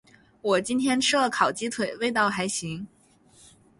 [0.41, 2.87] 我今天吃了烤鸡腿，味道还行。